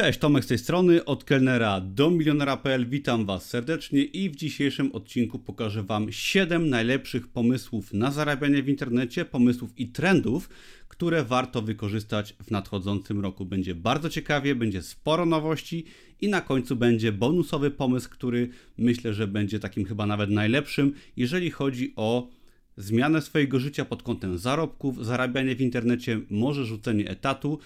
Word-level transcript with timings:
Cześć, 0.00 0.18
Tomek 0.18 0.44
z 0.44 0.46
tej 0.46 0.58
strony, 0.58 1.04
od 1.04 1.24
kelnera 1.24 1.80
do 1.80 2.10
milionera.pl. 2.10 2.88
Witam 2.88 3.26
Was 3.26 3.46
serdecznie 3.46 4.02
i 4.04 4.30
w 4.30 4.36
dzisiejszym 4.36 4.92
odcinku 4.92 5.38
pokażę 5.38 5.82
Wam 5.82 6.12
7 6.12 6.68
najlepszych 6.68 7.28
pomysłów 7.28 7.92
na 7.92 8.10
zarabianie 8.10 8.62
w 8.62 8.68
internecie, 8.68 9.24
pomysłów 9.24 9.70
i 9.78 9.88
trendów, 9.88 10.48
które 10.88 11.24
warto 11.24 11.62
wykorzystać 11.62 12.34
w 12.42 12.50
nadchodzącym 12.50 13.20
roku. 13.20 13.44
Będzie 13.44 13.74
bardzo 13.74 14.10
ciekawie, 14.10 14.54
będzie 14.54 14.82
sporo 14.82 15.26
nowości 15.26 15.84
i 16.20 16.28
na 16.28 16.40
końcu 16.40 16.76
będzie 16.76 17.12
bonusowy 17.12 17.70
pomysł, 17.70 18.10
który 18.10 18.48
myślę, 18.76 19.14
że 19.14 19.26
będzie 19.26 19.58
takim 19.58 19.84
chyba 19.84 20.06
nawet 20.06 20.30
najlepszym, 20.30 20.92
jeżeli 21.16 21.50
chodzi 21.50 21.92
o 21.96 22.28
zmianę 22.76 23.22
swojego 23.22 23.58
życia 23.58 23.84
pod 23.84 24.02
kątem 24.02 24.38
zarobków, 24.38 25.06
zarabianie 25.06 25.56
w 25.56 25.60
internecie, 25.60 26.20
może 26.30 26.64
rzucenie 26.64 27.10
etatu. 27.10 27.58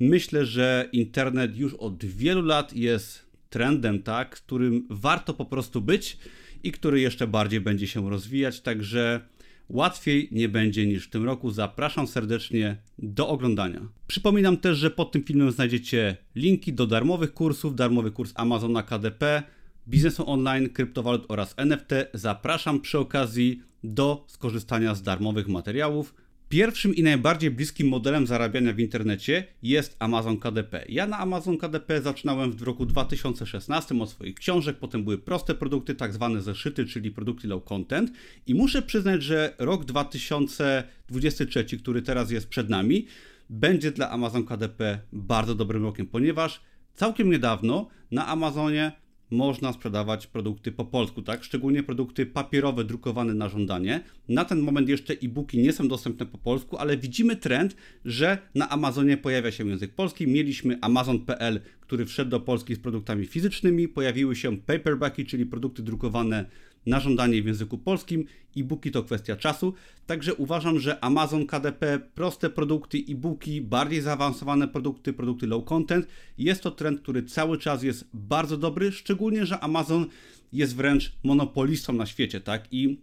Myślę, 0.00 0.46
że 0.46 0.88
internet 0.92 1.56
już 1.56 1.74
od 1.74 2.04
wielu 2.04 2.42
lat 2.42 2.76
jest 2.76 3.26
trendem, 3.50 4.02
tak, 4.02 4.30
którym 4.30 4.86
warto 4.90 5.34
po 5.34 5.44
prostu 5.44 5.80
być 5.80 6.18
i 6.62 6.72
który 6.72 7.00
jeszcze 7.00 7.26
bardziej 7.26 7.60
będzie 7.60 7.86
się 7.86 8.10
rozwijać, 8.10 8.60
także 8.60 9.20
łatwiej 9.68 10.28
nie 10.32 10.48
będzie 10.48 10.86
niż 10.86 11.06
w 11.06 11.10
tym 11.10 11.24
roku. 11.24 11.50
Zapraszam 11.50 12.06
serdecznie 12.06 12.76
do 12.98 13.28
oglądania. 13.28 13.80
Przypominam 14.06 14.56
też, 14.56 14.78
że 14.78 14.90
pod 14.90 15.12
tym 15.12 15.24
filmem 15.24 15.50
znajdziecie 15.50 16.16
linki 16.34 16.72
do 16.72 16.86
darmowych 16.86 17.34
kursów, 17.34 17.76
darmowy 17.76 18.10
kurs 18.10 18.32
Amazona 18.34 18.82
KDP, 18.82 19.42
biznesu 19.88 20.30
online, 20.30 20.68
kryptowalut 20.68 21.24
oraz 21.28 21.54
NFT. 21.56 21.90
Zapraszam 22.14 22.80
przy 22.80 22.98
okazji 22.98 23.62
do 23.84 24.24
skorzystania 24.28 24.94
z 24.94 25.02
darmowych 25.02 25.48
materiałów. 25.48 26.14
Pierwszym 26.48 26.94
i 26.94 27.02
najbardziej 27.02 27.50
bliskim 27.50 27.88
modelem 27.88 28.26
zarabiania 28.26 28.72
w 28.72 28.80
internecie 28.80 29.46
jest 29.62 29.96
Amazon 29.98 30.38
KDP. 30.38 30.84
Ja 30.88 31.06
na 31.06 31.18
Amazon 31.18 31.58
KDP 31.58 32.02
zaczynałem 32.02 32.52
w 32.52 32.62
roku 32.62 32.86
2016 32.86 34.00
od 34.00 34.10
swoich 34.10 34.34
książek, 34.34 34.76
potem 34.78 35.04
były 35.04 35.18
proste 35.18 35.54
produkty, 35.54 35.94
tak 35.94 36.12
zwane 36.12 36.42
zeszyty, 36.42 36.86
czyli 36.86 37.10
produkty 37.10 37.48
low 37.48 37.64
content 37.64 38.12
i 38.46 38.54
muszę 38.54 38.82
przyznać, 38.82 39.22
że 39.22 39.54
rok 39.58 39.84
2023, 39.84 41.64
który 41.64 42.02
teraz 42.02 42.30
jest 42.30 42.48
przed 42.48 42.68
nami, 42.68 43.06
będzie 43.50 43.90
dla 43.90 44.10
Amazon 44.10 44.46
KDP 44.46 45.00
bardzo 45.12 45.54
dobrym 45.54 45.82
rokiem, 45.82 46.06
ponieważ 46.06 46.60
całkiem 46.94 47.30
niedawno 47.30 47.88
na 48.10 48.26
Amazonie 48.26 48.92
można 49.34 49.72
sprzedawać 49.72 50.26
produkty 50.26 50.72
po 50.72 50.84
polsku, 50.84 51.22
tak? 51.22 51.44
Szczególnie 51.44 51.82
produkty 51.82 52.26
papierowe, 52.26 52.84
drukowane 52.84 53.34
na 53.34 53.48
żądanie. 53.48 54.00
Na 54.28 54.44
ten 54.44 54.60
moment 54.60 54.88
jeszcze 54.88 55.14
e-booki 55.14 55.58
nie 55.58 55.72
są 55.72 55.88
dostępne 55.88 56.26
po 56.26 56.38
polsku, 56.38 56.76
ale 56.76 56.96
widzimy 56.96 57.36
trend, 57.36 57.76
że 58.04 58.38
na 58.54 58.70
Amazonie 58.70 59.16
pojawia 59.16 59.50
się 59.50 59.68
język 59.68 59.94
polski. 59.94 60.26
Mieliśmy 60.26 60.78
Amazon.pl, 60.80 61.60
który 61.80 62.06
wszedł 62.06 62.30
do 62.30 62.40
Polski 62.40 62.74
z 62.74 62.78
produktami 62.78 63.26
fizycznymi, 63.26 63.88
pojawiły 63.88 64.36
się 64.36 64.56
paperbacki, 64.56 65.26
czyli 65.26 65.46
produkty 65.46 65.82
drukowane 65.82 66.44
na 66.86 67.00
żądanie 67.00 67.42
w 67.42 67.46
języku 67.46 67.78
polskim. 67.78 68.24
E-booki 68.56 68.90
to 68.90 69.02
kwestia 69.02 69.36
czasu, 69.36 69.74
także 70.06 70.34
uważam, 70.34 70.78
że 70.78 71.04
Amazon 71.04 71.46
KDP, 71.46 71.98
proste 72.14 72.50
produkty, 72.50 72.98
e-booki, 73.08 73.60
bardziej 73.60 74.00
zaawansowane 74.00 74.68
produkty, 74.68 75.12
produkty 75.12 75.46
low 75.46 75.64
content, 75.64 76.06
jest 76.38 76.62
to 76.62 76.70
trend, 76.70 77.00
który 77.00 77.22
cały 77.22 77.58
czas 77.58 77.82
jest 77.82 78.08
bardzo 78.14 78.56
dobry, 78.56 78.92
szczególnie, 78.92 79.46
że 79.46 79.60
Amazon 79.60 80.06
jest 80.52 80.76
wręcz 80.76 81.12
monopolistą 81.24 81.92
na 81.92 82.06
świecie, 82.06 82.40
tak? 82.40 82.68
I 82.70 83.00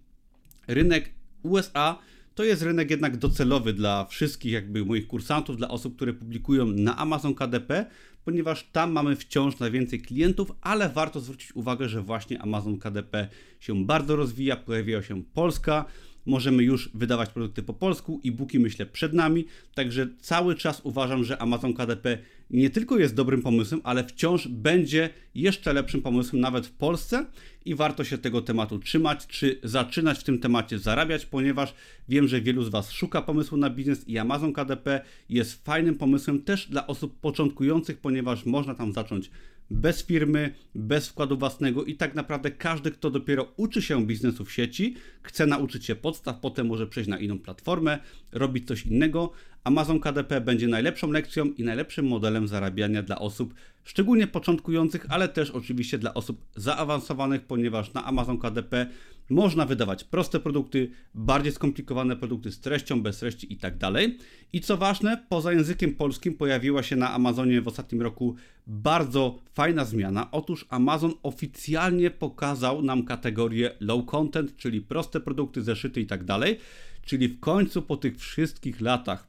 rynek 0.68 1.10
USA 1.44 2.00
to 2.36 2.44
jest 2.44 2.62
rynek 2.62 2.92
jednak 2.92 3.18
docelowy 3.18 3.74
dla 3.74 4.06
wszystkich 4.06 4.52
jakby 4.52 4.86
moich 4.86 5.08
kursantów, 5.08 5.58
dla 5.58 5.68
osób, 5.68 5.96
które 5.96 6.14
publikują 6.14 6.66
na 6.66 6.98
Amazon 6.98 7.36
KDP, 7.36 7.86
ponieważ 8.26 8.70
tam 8.72 8.92
mamy 8.92 9.16
wciąż 9.16 9.60
najwięcej 9.60 10.02
klientów, 10.02 10.52
ale 10.62 10.90
warto 10.90 11.20
zwrócić 11.20 11.56
uwagę, 11.56 11.90
że 11.90 12.02
właśnie 12.02 12.42
Amazon 12.42 12.78
KDP 12.78 13.28
się 13.60 13.86
bardzo 13.86 14.16
rozwija, 14.16 14.56
pojawiła 14.56 15.02
się 15.02 15.24
Polska, 15.24 15.86
możemy 16.26 16.64
już 16.64 16.90
wydawać 16.94 17.30
produkty 17.30 17.64
po 17.64 17.74
polsku, 17.74 18.22
e-booki 18.26 18.60
myślę 18.60 18.86
przed 18.86 19.14
nami, 19.14 19.46
także 19.74 20.08
cały 20.20 20.56
czas 20.56 20.82
uważam, 20.84 21.24
że 21.24 21.42
Amazon 21.42 21.74
KDP 21.74 22.18
nie 22.52 22.70
tylko 22.70 22.98
jest 22.98 23.16
dobrym 23.16 23.42
pomysłem, 23.42 23.82
ale 23.84 24.04
wciąż 24.04 24.48
będzie 24.48 25.10
jeszcze 25.36 25.74
lepszym 25.74 26.02
pomysłem 26.02 26.42
nawet 26.42 26.68
w 26.68 26.72
Polsce. 26.72 27.26
I 27.66 27.76
warto 27.76 28.04
się 28.04 28.18
tego 28.18 28.42
tematu 28.42 28.80
trzymać, 28.80 29.28
czy 29.28 29.60
zaczynać 29.64 30.20
w 30.20 30.24
tym 30.24 30.40
temacie 30.40 30.80
zarabiać, 30.80 31.26
ponieważ 31.26 31.74
wiem, 32.10 32.28
że 32.28 32.42
wielu 32.42 32.64
z 32.64 32.70
Was 32.70 32.92
szuka 32.92 33.22
pomysłu 33.22 33.58
na 33.58 33.70
biznes 33.70 34.08
i 34.08 34.18
Amazon 34.18 34.54
KDP 34.54 35.02
jest 35.30 35.66
fajnym 35.66 35.96
pomysłem 35.96 36.42
też 36.42 36.68
dla 36.68 36.88
osób 36.88 37.20
początkujących, 37.20 37.98
ponieważ 37.98 38.46
można 38.46 38.76
tam 38.76 38.94
zacząć 38.94 39.32
bez 39.72 40.04
firmy, 40.04 40.54
bez 40.76 41.08
wkładu 41.08 41.38
własnego 41.38 41.84
i 41.84 41.96
tak 41.96 42.16
naprawdę 42.16 42.52
każdy, 42.52 42.92
kto 42.92 43.10
dopiero 43.10 43.48
uczy 43.58 43.82
się 43.82 44.06
biznesu 44.06 44.46
w 44.46 44.52
sieci, 44.52 44.96
chce 45.22 45.46
nauczyć 45.46 45.86
się 45.86 45.96
podstaw, 45.96 46.40
potem 46.40 46.68
może 46.68 46.88
przejść 46.88 47.10
na 47.10 47.20
inną 47.20 47.40
platformę, 47.40 48.00
robić 48.32 48.68
coś 48.68 48.86
innego. 48.86 49.32
Amazon 49.64 50.00
KDP 50.00 50.42
będzie 50.42 50.68
najlepszą 50.68 51.12
lekcją 51.12 51.46
i 51.46 51.64
najlepszym 51.64 52.08
modelem 52.08 52.48
zarabiania 52.48 53.04
dla 53.04 53.20
osób 53.20 53.54
szczególnie 53.84 54.28
początkujących, 54.28 55.06
ale 55.10 55.28
też 55.28 55.52
oczywiście 55.52 55.98
dla 55.98 56.14
osób 56.14 56.42
zaawansowanych, 56.56 57.42
ponieważ 57.42 57.94
na 57.94 58.06
Amazon 58.06 58.38
KDP 58.38 58.88
można 59.30 59.66
wydawać 59.66 60.04
proste 60.04 60.40
produkty, 60.40 60.92
bardziej 61.14 61.52
skomplikowane 61.52 62.16
produkty 62.16 62.52
z 62.52 62.60
treścią, 62.60 63.02
bez 63.02 63.20
treści 63.20 63.54
i 63.54 63.58
tak 63.58 63.78
dalej. 63.78 64.18
I 64.54 64.62
co 64.62 64.78
ważne, 64.78 65.26
poza 65.30 65.54
językiem 65.54 65.96
polskim 65.96 66.34
pojawiła 66.34 66.84
się 66.84 66.96
na 66.96 67.14
Amazonie 67.14 67.62
w 67.62 67.68
ostatnim 67.68 68.02
roku 68.02 68.36
bardzo 68.68 69.40
fajna 69.54 69.86
zmiana. 69.86 70.32
Otóż 70.32 70.66
Amazon 70.70 71.14
oficjalnie 71.24 72.12
pokazał 72.12 72.82
nam 72.82 73.06
kategorię 73.06 73.72
low 73.80 74.06
content, 74.06 74.58
czyli 74.58 74.82
proste 74.82 75.20
produkty, 75.20 75.62
zeszyty 75.62 76.02
i 76.02 76.06
tak 76.06 76.24
dalej. 76.24 76.58
Czyli 77.06 77.28
w 77.28 77.40
końcu 77.40 77.82
po 77.82 77.98
tych 77.98 78.18
wszystkich 78.18 78.82
latach 78.82 79.28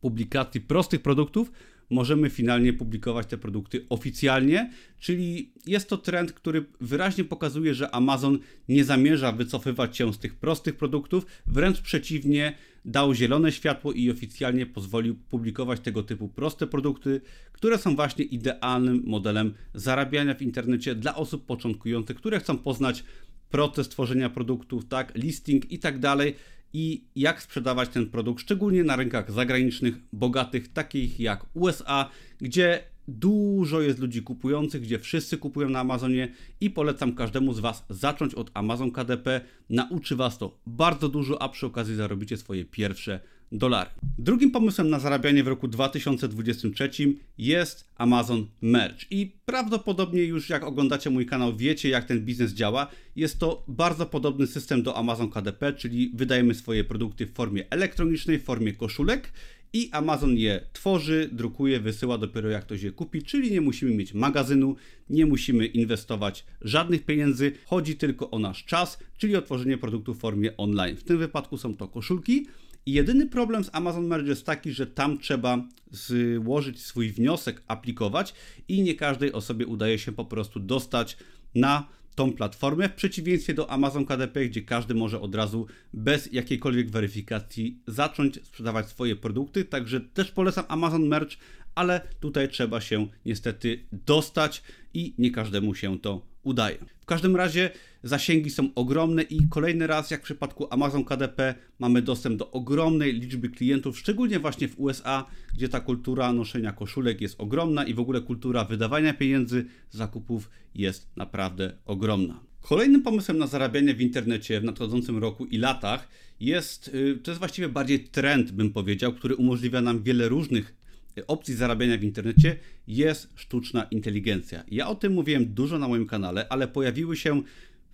publikacji 0.00 0.60
prostych 0.60 1.02
produktów 1.02 1.52
możemy 1.90 2.30
finalnie 2.30 2.72
publikować 2.72 3.26
te 3.26 3.38
produkty 3.38 3.86
oficjalnie, 3.88 4.70
czyli 5.00 5.52
jest 5.66 5.88
to 5.88 5.96
trend, 5.96 6.32
który 6.32 6.64
wyraźnie 6.80 7.24
pokazuje, 7.24 7.74
że 7.74 7.94
Amazon 7.94 8.38
nie 8.68 8.84
zamierza 8.84 9.32
wycofywać 9.32 9.96
się 9.96 10.12
z 10.12 10.18
tych 10.18 10.34
prostych 10.34 10.76
produktów, 10.76 11.26
wręcz 11.46 11.80
przeciwnie, 11.80 12.54
dał 12.84 13.14
zielone 13.14 13.52
światło 13.52 13.92
i 13.92 14.10
oficjalnie 14.10 14.66
pozwolił 14.66 15.14
publikować 15.14 15.80
tego 15.80 16.02
typu 16.02 16.28
proste 16.28 16.66
produkty, 16.66 17.20
które 17.52 17.78
są 17.78 17.96
właśnie 17.96 18.24
idealnym 18.24 19.02
modelem 19.06 19.54
zarabiania 19.74 20.34
w 20.34 20.42
internecie 20.42 20.94
dla 20.94 21.14
osób 21.14 21.46
początkujących, 21.46 22.16
które 22.16 22.40
chcą 22.40 22.58
poznać 22.58 23.04
proces 23.50 23.88
tworzenia 23.88 24.30
produktów, 24.30 24.86
tak, 24.86 25.14
listing 25.14 25.72
i 25.72 25.78
tak 25.78 25.98
dalej 25.98 26.34
i 26.72 27.04
jak 27.16 27.42
sprzedawać 27.42 27.88
ten 27.88 28.06
produkt, 28.06 28.42
szczególnie 28.42 28.84
na 28.84 28.96
rynkach 28.96 29.32
zagranicznych, 29.32 29.94
bogatych, 30.12 30.72
takich 30.72 31.20
jak 31.20 31.46
USA, 31.54 32.10
gdzie 32.38 32.82
dużo 33.08 33.80
jest 33.80 33.98
ludzi 33.98 34.22
kupujących, 34.22 34.82
gdzie 34.82 34.98
wszyscy 34.98 35.38
kupują 35.38 35.68
na 35.68 35.80
Amazonie 35.80 36.32
i 36.60 36.70
polecam 36.70 37.14
każdemu 37.14 37.52
z 37.52 37.60
Was 37.60 37.84
zacząć 37.90 38.34
od 38.34 38.50
Amazon 38.54 38.90
KDP. 38.90 39.40
Nauczy 39.70 40.16
Was 40.16 40.38
to 40.38 40.58
bardzo 40.66 41.08
dużo, 41.08 41.42
a 41.42 41.48
przy 41.48 41.66
okazji 41.66 41.94
zarobicie 41.96 42.36
swoje 42.36 42.64
pierwsze 42.64 43.20
dolary. 43.52 43.90
Drugim 44.18 44.50
pomysłem 44.50 44.90
na 44.90 44.98
zarabianie 44.98 45.44
w 45.44 45.48
roku 45.48 45.68
2023 45.68 46.90
jest 47.38 47.90
Amazon 47.96 48.46
Merch. 48.62 49.12
I 49.12 49.36
prawdopodobnie 49.44 50.24
już 50.24 50.50
jak 50.50 50.64
oglądacie 50.64 51.10
mój 51.10 51.26
kanał, 51.26 51.56
wiecie 51.56 51.88
jak 51.88 52.04
ten 52.04 52.24
biznes 52.24 52.52
działa. 52.52 52.86
Jest 53.16 53.38
to 53.38 53.64
bardzo 53.68 54.06
podobny 54.06 54.46
system 54.46 54.82
do 54.82 54.96
Amazon 54.96 55.30
KDP, 55.30 55.72
czyli 55.72 56.12
wydajemy 56.14 56.54
swoje 56.54 56.84
produkty 56.84 57.26
w 57.26 57.32
formie 57.32 57.70
elektronicznej, 57.70 58.38
w 58.38 58.44
formie 58.44 58.72
koszulek 58.72 59.32
i 59.72 59.88
Amazon 59.92 60.36
je 60.36 60.60
tworzy, 60.72 61.28
drukuje, 61.32 61.80
wysyła 61.80 62.18
dopiero 62.18 62.48
jak 62.48 62.64
ktoś 62.64 62.82
je 62.82 62.90
kupi, 62.92 63.22
czyli 63.22 63.52
nie 63.52 63.60
musimy 63.60 63.94
mieć 63.94 64.14
magazynu, 64.14 64.76
nie 65.10 65.26
musimy 65.26 65.66
inwestować 65.66 66.44
żadnych 66.60 67.04
pieniędzy, 67.04 67.52
chodzi 67.64 67.96
tylko 67.96 68.30
o 68.30 68.38
nasz 68.38 68.64
czas, 68.64 68.98
czyli 69.18 69.36
o 69.36 69.42
tworzenie 69.42 69.78
produktu 69.78 70.14
w 70.14 70.18
formie 70.18 70.56
online. 70.56 70.96
W 70.96 71.04
tym 71.04 71.18
wypadku 71.18 71.58
są 71.58 71.76
to 71.76 71.88
koszulki. 71.88 72.46
I 72.86 72.92
jedyny 72.92 73.26
problem 73.26 73.64
z 73.64 73.70
Amazon 73.72 74.06
Merge 74.06 74.28
jest 74.28 74.46
taki, 74.46 74.72
że 74.72 74.86
tam 74.86 75.18
trzeba 75.18 75.68
złożyć 75.90 76.82
swój 76.82 77.10
wniosek, 77.10 77.62
aplikować 77.66 78.34
i 78.68 78.82
nie 78.82 78.94
każdej 78.94 79.32
osobie 79.32 79.66
udaje 79.66 79.98
się 79.98 80.12
po 80.12 80.24
prostu 80.24 80.60
dostać 80.60 81.16
na 81.54 81.88
tą 82.14 82.32
platformę, 82.32 82.88
w 82.88 82.94
przeciwieństwie 82.94 83.54
do 83.54 83.70
Amazon 83.70 84.06
KDP, 84.06 84.46
gdzie 84.46 84.62
każdy 84.62 84.94
może 84.94 85.20
od 85.20 85.34
razu 85.34 85.66
bez 85.92 86.32
jakiejkolwiek 86.32 86.90
weryfikacji 86.90 87.78
zacząć 87.86 88.46
sprzedawać 88.46 88.88
swoje 88.88 89.16
produkty. 89.16 89.64
Także 89.64 90.00
też 90.00 90.30
polecam 90.30 90.64
Amazon 90.68 91.08
Merch, 91.08 91.36
ale 91.74 92.00
tutaj 92.20 92.48
trzeba 92.48 92.80
się 92.80 93.06
niestety 93.26 93.86
dostać 93.92 94.62
i 94.94 95.14
nie 95.18 95.30
każdemu 95.30 95.74
się 95.74 95.98
to 95.98 96.29
udaje. 96.42 96.78
W 97.00 97.06
każdym 97.06 97.36
razie 97.36 97.70
zasięgi 98.02 98.50
są 98.50 98.74
ogromne 98.74 99.22
i 99.22 99.48
kolejny 99.48 99.86
raz, 99.86 100.10
jak 100.10 100.20
w 100.20 100.24
przypadku 100.24 100.66
Amazon 100.70 101.04
KDP, 101.04 101.54
mamy 101.78 102.02
dostęp 102.02 102.36
do 102.36 102.50
ogromnej 102.50 103.12
liczby 103.12 103.48
klientów, 103.48 103.98
szczególnie 103.98 104.38
właśnie 104.38 104.68
w 104.68 104.80
USA, 104.80 105.26
gdzie 105.54 105.68
ta 105.68 105.80
kultura 105.80 106.32
noszenia 106.32 106.72
koszulek 106.72 107.20
jest 107.20 107.40
ogromna 107.40 107.84
i 107.84 107.94
w 107.94 108.00
ogóle 108.00 108.20
kultura 108.20 108.64
wydawania 108.64 109.14
pieniędzy, 109.14 109.66
zakupów 109.90 110.50
jest 110.74 111.16
naprawdę 111.16 111.72
ogromna. 111.84 112.40
Kolejnym 112.60 113.02
pomysłem 113.02 113.38
na 113.38 113.46
zarabianie 113.46 113.94
w 113.94 114.00
internecie 114.00 114.60
w 114.60 114.64
nadchodzącym 114.64 115.18
roku 115.18 115.46
i 115.46 115.58
latach 115.58 116.08
jest, 116.40 116.88
y, 116.88 117.18
to 117.22 117.30
jest 117.30 117.38
właściwie 117.38 117.68
bardziej 117.68 118.00
trend, 118.04 118.52
bym 118.52 118.72
powiedział, 118.72 119.12
który 119.12 119.36
umożliwia 119.36 119.80
nam 119.80 120.02
wiele 120.02 120.28
różnych 120.28 120.79
opcji 121.26 121.54
zarabiania 121.54 121.98
w 121.98 122.04
internecie, 122.04 122.56
jest 122.86 123.28
sztuczna 123.34 123.82
inteligencja. 123.82 124.64
Ja 124.68 124.88
o 124.88 124.94
tym 124.94 125.12
mówiłem 125.12 125.54
dużo 125.54 125.78
na 125.78 125.88
moim 125.88 126.06
kanale, 126.06 126.46
ale 126.48 126.68
pojawiły 126.68 127.16
się 127.16 127.42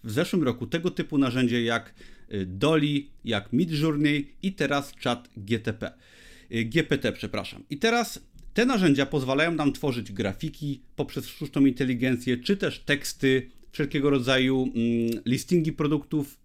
w 0.05 0.11
zeszłym 0.11 0.43
roku 0.43 0.67
tego 0.67 0.91
typu 0.91 1.19
narzędzia 1.19 1.61
jak 1.61 1.95
y, 2.33 2.47
Dolly, 2.47 3.03
jak 3.25 3.53
Midjourney 3.53 4.29
i 4.43 4.53
teraz 4.53 4.93
Chat 5.03 5.29
GTP. 5.37 5.93
GPT, 6.51 7.13
przepraszam. 7.13 7.63
I 7.71 7.79
teraz 7.79 8.21
te 8.55 8.67
narzędzia 8.67 9.07
pozwalają 9.07 9.55
nam 9.55 9.73
tworzyć 9.73 10.13
grafiki 10.13 10.83
poprzez 10.97 11.27
sztuczną 11.27 11.67
inteligencję, 11.67 12.37
czy 12.37 12.57
też 12.57 12.81
teksty, 12.81 13.51
wszelkiego 13.73 14.11
rodzaju 14.11 14.63
mm, 14.63 15.23
listingi 15.25 15.73
produktów. 15.73 16.39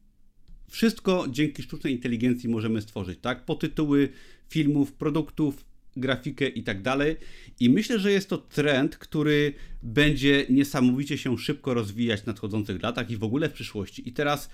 Wszystko 0.69 1.25
dzięki 1.29 1.63
sztucznej 1.63 1.93
inteligencji 1.93 2.49
możemy 2.49 2.81
stworzyć, 2.81 3.19
tak? 3.21 3.45
Potytuły 3.45 4.09
filmów, 4.49 4.93
produktów, 4.93 5.65
grafikę 5.97 6.47
i 6.47 6.63
tak 6.63 6.81
dalej. 6.81 7.15
I 7.59 7.69
myślę, 7.69 7.99
że 7.99 8.11
jest 8.11 8.29
to 8.29 8.37
trend, 8.37 8.97
który 8.97 9.53
będzie 9.83 10.45
niesamowicie 10.49 11.17
się 11.17 11.37
szybko 11.37 11.73
rozwijać 11.73 12.21
w 12.21 12.25
nadchodzących 12.25 12.83
latach 12.83 13.09
i 13.09 13.17
w 13.17 13.23
ogóle 13.23 13.49
w 13.49 13.53
przyszłości. 13.53 14.09
I 14.09 14.13
teraz 14.13 14.49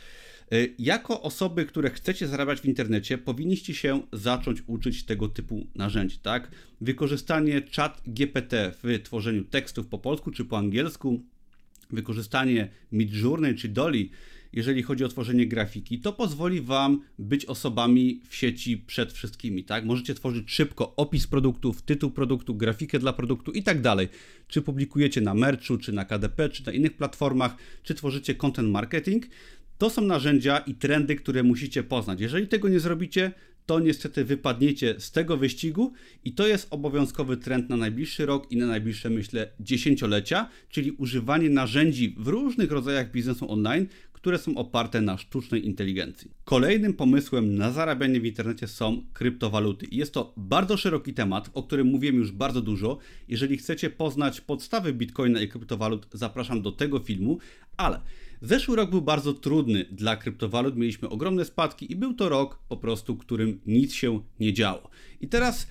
y, 0.54 0.76
jako 0.80 1.22
osoby, 1.22 1.66
które 1.66 1.90
chcecie 1.90 2.28
zarabiać 2.28 2.62
w 2.62 2.66
internecie, 2.66 3.18
powinniście 3.18 3.74
się 3.74 4.02
zacząć 4.14 4.64
uczyć 4.68 5.04
tego 5.04 5.28
typu 5.28 5.68
narzędzi, 5.76 6.20
tak? 6.20 6.52
Wykorzystanie 6.82 7.62
chat 7.76 8.02
GPT 8.08 8.74
w 8.84 9.00
tworzeniu 9.04 9.44
tekstów 9.44 9.88
po 9.88 9.98
polsku 9.98 10.32
czy 10.32 10.46
po 10.46 10.58
angielsku, 10.58 11.22
wykorzystanie 11.90 12.70
Midjourney 12.92 13.56
czy 13.56 13.68
Dolly, 13.68 14.10
jeżeli 14.58 14.84
chodzi 14.84 15.04
o 15.04 15.08
tworzenie 15.08 15.48
grafiki, 15.48 16.00
to 16.00 16.14
pozwoli 16.14 16.62
Wam 16.62 17.02
być 17.20 17.46
osobami 17.46 18.22
w 18.30 18.36
sieci 18.36 18.78
przed 18.78 19.14
wszystkimi, 19.14 19.64
tak? 19.64 19.86
Możecie 19.86 20.16
tworzyć 20.16 20.52
szybko 20.52 20.96
opis 20.96 21.28
produktów, 21.28 21.82
tytuł 21.82 22.12
produktu, 22.12 22.56
grafikę 22.56 23.00
dla 23.00 23.14
produktu 23.14 23.52
i 23.52 23.64
tak 23.64 23.82
dalej. 23.82 24.08
Czy 24.48 24.62
publikujecie 24.62 25.22
na 25.22 25.34
Merchu, 25.34 25.78
czy 25.78 25.92
na 25.92 26.06
KDP, 26.06 26.50
czy 26.50 26.66
na 26.66 26.72
innych 26.72 26.94
platformach, 26.94 27.56
czy 27.84 27.94
tworzycie 27.94 28.36
content 28.36 28.70
marketing, 28.70 29.26
to 29.78 29.90
są 29.90 30.02
narzędzia 30.02 30.58
i 30.58 30.76
trendy, 30.76 31.16
które 31.16 31.44
musicie 31.44 31.84
poznać. 31.84 32.22
Jeżeli 32.22 32.48
tego 32.48 32.70
nie 32.70 32.80
zrobicie, 32.80 33.32
to 33.66 33.80
niestety 33.80 34.26
wypadniecie 34.26 34.96
z 34.98 35.12
tego 35.12 35.38
wyścigu 35.38 35.94
i 36.24 36.34
to 36.34 36.48
jest 36.48 36.68
obowiązkowy 36.70 37.38
trend 37.38 37.70
na 37.70 37.78
najbliższy 37.78 38.26
rok 38.26 38.52
i 38.52 38.58
na 38.58 38.68
najbliższe, 38.68 39.10
myślę, 39.10 39.52
dziesięciolecia, 39.60 40.50
czyli 40.70 40.92
używanie 40.92 41.50
narzędzi 41.50 42.16
w 42.18 42.28
różnych 42.28 42.72
rodzajach 42.72 43.12
biznesu 43.12 43.52
online, 43.52 43.88
które 44.28 44.40
są 44.40 44.56
oparte 44.56 45.02
na 45.02 45.18
sztucznej 45.18 45.66
inteligencji. 45.66 46.32
Kolejnym 46.46 46.94
pomysłem 46.94 47.56
na 47.56 47.72
zarabianie 47.72 48.20
w 48.20 48.26
internecie 48.26 48.68
są 48.68 49.04
kryptowaluty. 49.14 49.88
Jest 49.92 50.14
to 50.14 50.34
bardzo 50.38 50.78
szeroki 50.78 51.14
temat, 51.14 51.50
o 51.54 51.64
którym 51.64 51.88
mówiłem 51.88 52.16
już 52.16 52.32
bardzo 52.32 52.62
dużo. 52.62 52.98
Jeżeli 53.28 53.58
chcecie 53.58 53.90
poznać 53.90 54.42
podstawy 54.42 54.94
bitcoina 54.94 55.42
i 55.42 55.48
kryptowalut, 55.48 56.08
zapraszam 56.14 56.62
do 56.62 56.72
tego 56.72 57.00
filmu, 57.00 57.38
ale 57.78 58.02
Zeszły 58.42 58.76
rok 58.76 58.90
był 58.90 59.02
bardzo 59.02 59.34
trudny 59.34 59.86
dla 59.92 60.16
kryptowalut, 60.16 60.76
mieliśmy 60.76 61.10
ogromne 61.10 61.46
spadki 61.46 61.92
i 61.92 61.96
był 61.96 62.14
to 62.14 62.30
rok 62.30 62.60
po 62.70 62.78
prostu, 62.78 63.16
którym 63.16 63.60
nic 63.66 63.94
się 63.94 64.22
nie 64.40 64.54
działo. 64.54 64.90
I 65.22 65.28
teraz 65.28 65.68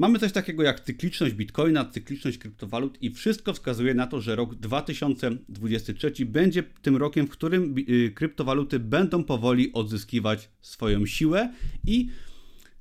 mamy 0.00 0.18
coś 0.18 0.32
takiego 0.32 0.62
jak 0.62 0.80
cykliczność 0.80 1.34
bitcoina, 1.34 1.84
cykliczność 1.84 2.38
kryptowalut 2.38 3.02
i 3.02 3.10
wszystko 3.10 3.52
wskazuje 3.52 3.94
na 3.94 4.06
to, 4.06 4.20
że 4.20 4.36
rok 4.36 4.54
2023 4.54 6.26
będzie 6.26 6.62
tym 6.62 6.96
rokiem, 6.96 7.26
w 7.26 7.30
którym 7.30 7.74
y, 7.88 8.12
kryptowaluty 8.14 8.78
będą 8.78 9.24
powoli 9.24 9.72
odzyskiwać 9.72 10.48
swoją 10.60 11.06
siłę 11.06 11.52
i 11.86 12.08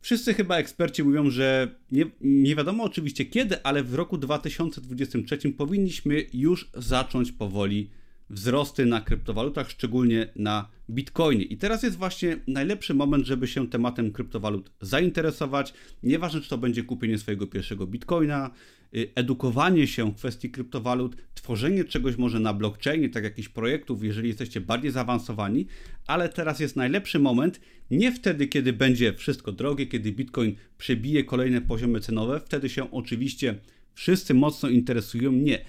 Wszyscy 0.01 0.33
chyba 0.33 0.57
eksperci 0.57 1.03
mówią, 1.03 1.29
że 1.29 1.75
nie, 1.91 2.05
nie, 2.21 2.55
wiadomo 2.55 2.83
oczywiście 2.83 3.25
kiedy, 3.25 3.63
ale 3.63 3.83
w 3.83 3.93
roku 3.93 4.17
2023 4.17 5.37
powinniśmy 5.51 6.25
już 6.33 6.69
zacząć 6.73 7.31
powoli 7.31 7.89
wzrosty 8.29 8.85
na 8.85 9.01
kryptowalutach, 9.01 9.69
szczególnie 9.69 10.27
na 10.35 10.69
Bitcoinie. 10.89 11.43
I 11.43 11.57
teraz 11.57 11.83
jest 11.83 11.97
właśnie 11.97 12.37
najlepszy 12.47 12.93
moment, 12.93 13.25
żeby 13.25 13.47
się 13.47 13.69
tematem 13.69 14.11
kryptowalut 14.11 14.71
zainteresować. 14.81 15.73
Nieważne, 16.03 16.41
czy 16.41 16.49
to 16.49 16.57
będzie 16.57 16.83
kupienie 16.83 17.17
swojego 17.17 17.47
pierwszego 17.47 17.87
Bitcoina, 17.87 18.49
y, 18.95 19.09
edukowanie 19.15 19.87
się 19.87 20.11
w 20.11 20.15
kwestii 20.15 20.49
kryptowalut, 20.49 21.15
tworzenie 21.33 21.83
czegoś 21.83 22.17
może 22.17 22.39
na 22.39 22.53
blockchainie, 22.53 23.09
tak 23.09 23.23
jakichś 23.23 23.49
projektów, 23.49 24.03
jeżeli 24.03 24.27
jesteście 24.27 24.61
bardziej 24.61 24.91
zaawansowani, 24.91 25.65
ale 26.07 26.29
teraz 26.29 26.59
jest 26.59 26.75
najlepszy 26.75 27.19
moment, 27.19 27.61
nie 27.91 28.11
wtedy, 28.11 28.47
kiedy 28.47 28.73
będzie 28.73 29.13
wszystko 29.13 29.51
drogie, 29.51 29.87
kiedy 29.87 30.11
Bitcoin 30.11 30.55
przebije 30.77 31.23
kolejne 31.23 31.61
poziomy 31.61 31.99
cenowe, 31.99 32.41
wtedy 32.45 32.69
się 32.69 32.91
oczywiście 32.91 33.55
wszyscy 33.93 34.33
mocno 34.33 34.69
interesują. 34.69 35.31
Nie 35.31 35.59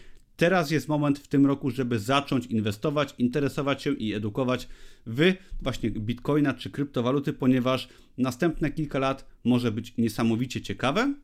Teraz 0.40 0.70
jest 0.70 0.88
moment 0.88 1.18
w 1.18 1.28
tym 1.28 1.46
roku, 1.46 1.70
żeby 1.70 1.98
zacząć 1.98 2.46
inwestować, 2.46 3.14
interesować 3.18 3.82
się 3.82 3.92
i 3.92 4.14
edukować 4.14 4.68
w 5.06 5.32
właśnie 5.62 5.90
bitcoina 5.90 6.54
czy 6.54 6.70
kryptowaluty, 6.70 7.32
ponieważ 7.32 7.88
następne 8.18 8.70
kilka 8.70 8.98
lat 8.98 9.28
może 9.44 9.72
być 9.72 9.96
niesamowicie 9.98 10.60
ciekawe. 10.60 11.14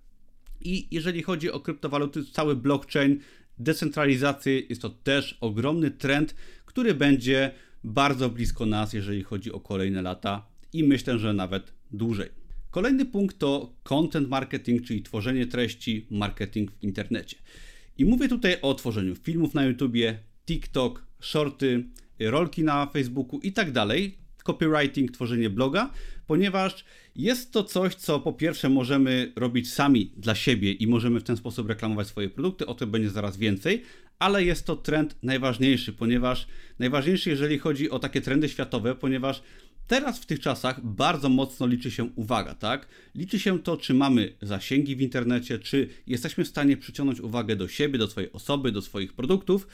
I 0.61 0.89
jeżeli 0.91 1.23
chodzi 1.23 1.51
o 1.51 1.61
kryptowaluty, 1.61 2.25
cały 2.25 2.57
blockchain, 2.57 3.21
decentralizację, 3.59 4.61
jest 4.61 4.83
to 4.83 4.91
też 4.91 5.39
ogromny 5.41 5.91
trend, 5.91 6.35
który 6.67 6.95
będzie 6.95 7.51
bardzo 7.85 8.31
blisko 8.31 8.67
nas, 8.67 8.93
jeżeli 8.93 9.23
chodzi 9.23 9.53
o 9.53 9.61
kolejne 9.61 10.03
lata 10.03 10.47
i 10.73 10.85
myślę, 10.85 11.19
że 11.19 11.33
nawet 11.33 11.73
dłużej. 11.91 12.29
Kolejny 12.71 13.05
punkt 13.05 13.39
to 13.39 13.73
content 13.83 14.29
marketing, 14.29 14.87
czyli 14.87 15.03
tworzenie 15.03 15.47
treści, 15.47 16.07
marketing 16.11 16.73
w 16.73 16.83
internecie. 16.83 17.37
I 17.99 18.05
mówię 18.05 18.29
tutaj 18.29 18.57
o 18.63 18.75
tworzeniu 18.75 19.15
filmów 19.15 19.55
na 19.55 19.65
YouTubie, 19.65 20.19
TikTok, 20.47 21.07
shorty, 21.21 21.85
rolki 22.21 22.65
na 22.65 22.87
Facebooku 22.87 23.41
i 23.41 23.53
tak 23.53 23.73
dalej, 23.73 24.19
copywriting, 24.45 25.11
tworzenie 25.11 25.51
bloga, 25.51 25.91
ponieważ 26.27 26.85
jest 27.17 27.53
to 27.53 27.65
coś, 27.65 27.95
co 27.95 28.21
po 28.21 28.33
pierwsze 28.33 28.69
możemy 28.69 29.33
robić 29.37 29.73
sami 29.73 30.13
dla 30.17 30.35
siebie 30.35 30.73
i 30.73 30.87
możemy 30.87 31.21
w 31.21 31.25
ten 31.25 31.37
sposób 31.37 31.69
reklamować 31.69 32.07
swoje 32.07 32.31
produkty, 32.31 32.67
o 32.67 32.75
tym 32.75 32.91
będzie 32.91 33.11
zaraz 33.11 33.37
więcej, 33.37 33.83
ale 34.19 34.45
jest 34.45 34.67
to 34.67 34.77
trend 34.77 35.17
najważniejszy, 35.23 35.93
ponieważ 35.93 36.47
najważniejszy, 36.79 37.31
jeżeli 37.31 37.59
chodzi 37.59 37.91
o 37.91 37.99
takie 37.99 38.21
trendy 38.21 38.49
światowe, 38.49 38.95
ponieważ 38.95 39.43
Teraz 39.87 40.19
w 40.19 40.27
tych 40.27 40.41
czasach 40.41 40.81
bardzo 40.85 41.29
mocno 41.29 41.67
liczy 41.67 41.91
się 41.91 42.05
uwaga, 42.05 42.55
tak? 42.55 42.89
Liczy 43.15 43.39
się 43.39 43.59
to, 43.59 43.77
czy 43.77 43.95
mamy 43.95 44.33
zasięgi 44.43 44.97
w 44.97 45.01
internecie, 45.01 45.59
czy 45.59 45.89
jesteśmy 46.07 46.45
w 46.45 46.49
stanie 46.49 46.77
przyciągnąć 46.77 47.21
uwagę 47.21 47.57
do 47.57 47.69
siebie, 47.69 47.99
do 47.99 48.07
swojej 48.07 48.33
osoby, 48.33 48.73
do 48.73 48.83
swoich 48.83 49.13
produktów. 49.13 49.69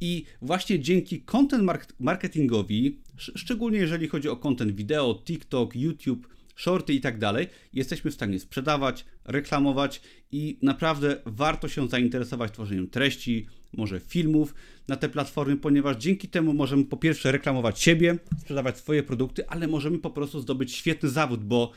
I 0.00 0.24
właśnie 0.42 0.80
dzięki 0.80 1.20
content 1.20 1.64
marketingowi, 2.00 3.00
szczególnie 3.16 3.78
jeżeli 3.78 4.08
chodzi 4.08 4.28
o 4.28 4.36
content 4.36 4.72
wideo, 4.72 5.22
TikTok, 5.24 5.76
YouTube, 5.76 6.28
shorty 6.56 6.94
i 6.94 7.00
tak 7.00 7.18
dalej, 7.18 7.46
jesteśmy 7.72 8.10
w 8.10 8.14
stanie 8.14 8.40
sprzedawać, 8.40 9.04
reklamować 9.24 10.00
i 10.32 10.58
naprawdę 10.62 11.22
warto 11.26 11.68
się 11.68 11.88
zainteresować 11.88 12.52
tworzeniem 12.52 12.90
treści, 12.90 13.46
może 13.76 14.00
filmów 14.00 14.54
na 14.88 14.96
te 14.96 15.08
platformy, 15.08 15.56
ponieważ 15.56 15.96
dzięki 15.96 16.28
temu 16.28 16.54
możemy 16.54 16.84
po 16.84 16.96
pierwsze 16.96 17.32
reklamować 17.32 17.80
siebie, 17.80 18.18
sprzedawać 18.38 18.78
swoje 18.78 19.02
produkty, 19.02 19.48
ale 19.48 19.68
możemy 19.68 19.98
po 19.98 20.10
prostu 20.10 20.40
zdobyć 20.40 20.72
świetny 20.72 21.08
zawód, 21.08 21.44
bo 21.44 21.72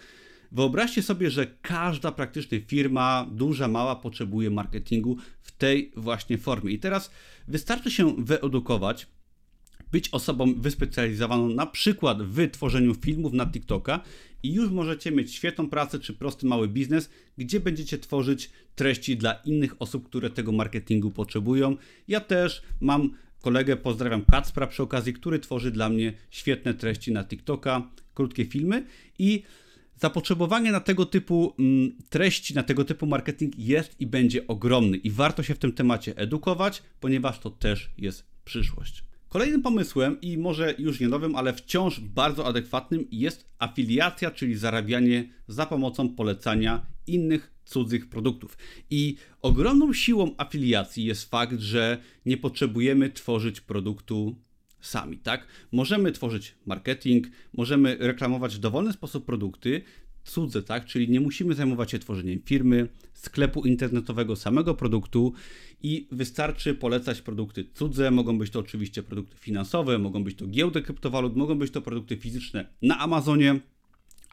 wyobraźcie 0.51 1.01
sobie, 1.01 1.29
że 1.29 1.47
każda 1.61 2.11
praktycznie 2.11 2.61
firma, 2.61 3.27
duża, 3.31 3.67
mała, 3.67 3.95
potrzebuje 3.95 4.49
marketingu 4.49 5.17
w 5.41 5.51
tej 5.51 5.91
właśnie 5.95 6.37
formie. 6.37 6.71
I 6.71 6.79
teraz 6.79 7.11
wystarczy 7.47 7.91
się 7.91 8.15
wyedukować, 8.17 9.07
być 9.95 10.09
osobą 10.11 10.53
wyspecjalizowaną 10.57 11.49
na 11.49 11.65
przykład 11.65 12.23
w 12.23 12.51
tworzeniu 12.51 12.95
filmów 12.95 13.33
na 13.33 13.45
TikToka 13.45 13.99
i 14.43 14.53
już 14.53 14.69
możecie 14.69 15.11
mieć 15.11 15.33
świetną 15.33 15.69
pracę 15.69 15.99
czy 15.99 16.13
prosty 16.13 16.45
mały 16.45 16.67
biznes, 16.67 17.09
gdzie 17.37 17.59
będziecie 17.59 17.97
tworzyć 17.97 18.49
treści 18.75 19.17
dla 19.17 19.33
innych 19.33 19.75
osób, 19.79 20.05
które 20.05 20.29
tego 20.29 20.51
marketingu 20.51 21.11
potrzebują. 21.11 21.77
Ja 22.07 22.19
też 22.19 22.61
mam 22.81 23.13
kolegę, 23.41 23.77
pozdrawiam 23.77 24.25
Kacpra 24.25 24.67
przy 24.67 24.83
okazji, 24.83 25.13
który 25.13 25.39
tworzy 25.39 25.71
dla 25.71 25.89
mnie 25.89 26.13
świetne 26.31 26.73
treści 26.73 27.11
na 27.11 27.23
TikToka, 27.23 27.91
krótkie 28.13 28.45
filmy 28.45 28.85
i 29.19 29.43
zapotrzebowanie 29.95 30.71
na 30.71 30.79
tego 30.79 31.05
typu 31.05 31.53
mm, 31.59 31.91
treści, 32.09 32.55
na 32.55 32.63
tego 32.63 32.85
typu 32.85 33.07
marketing 33.07 33.53
jest 33.57 34.01
i 34.01 34.07
będzie 34.07 34.47
ogromny 34.47 34.97
i 34.97 35.11
warto 35.11 35.43
się 35.43 35.55
w 35.55 35.59
tym 35.59 35.71
temacie 35.73 36.17
edukować, 36.17 36.83
ponieważ 36.99 37.39
to 37.39 37.49
też 37.49 37.89
jest 37.97 38.23
przyszłość. 38.45 39.14
Kolejnym 39.35 39.61
pomysłem 39.61 40.21
i 40.21 40.37
może 40.37 40.75
już 40.77 40.99
nie 40.99 41.07
nowym, 41.07 41.35
ale 41.35 41.53
wciąż 41.53 41.99
bardzo 41.99 42.45
adekwatnym 42.45 43.07
jest 43.11 43.49
afiliacja, 43.59 44.31
czyli 44.31 44.55
zarabianie 44.55 45.29
za 45.47 45.65
pomocą 45.65 46.09
polecania 46.09 46.85
innych 47.07 47.53
cudzych 47.65 48.09
produktów. 48.09 48.57
I 48.89 49.15
ogromną 49.41 49.93
siłą 49.93 50.35
afiliacji 50.37 51.05
jest 51.05 51.29
fakt, 51.29 51.59
że 51.59 51.97
nie 52.25 52.37
potrzebujemy 52.37 53.09
tworzyć 53.09 53.61
produktu 53.61 54.35
sami, 54.81 55.17
tak? 55.17 55.47
Możemy 55.71 56.11
tworzyć 56.11 56.55
marketing, 56.65 57.27
możemy 57.53 57.97
reklamować 57.99 58.55
w 58.55 58.59
dowolny 58.59 58.93
sposób 58.93 59.25
produkty, 59.25 59.81
cudze, 60.25 60.63
tak? 60.63 60.85
Czyli 60.85 61.09
nie 61.09 61.19
musimy 61.19 61.53
zajmować 61.53 61.91
się 61.91 61.99
tworzeniem 61.99 62.41
firmy, 62.45 62.87
sklepu 63.13 63.65
internetowego, 63.65 64.35
samego 64.35 64.75
produktu 64.75 65.33
i 65.83 66.07
wystarczy 66.11 66.73
polecać 66.73 67.21
produkty 67.21 67.65
cudze. 67.73 68.11
Mogą 68.11 68.37
być 68.37 68.51
to 68.51 68.59
oczywiście 68.59 69.03
produkty 69.03 69.37
finansowe, 69.37 69.97
mogą 69.97 70.23
być 70.23 70.35
to 70.35 70.47
giełdy 70.47 70.81
kryptowalut, 70.81 71.35
mogą 71.35 71.55
być 71.55 71.71
to 71.71 71.81
produkty 71.81 72.17
fizyczne 72.17 72.69
na 72.81 72.99
Amazonie. 72.99 73.59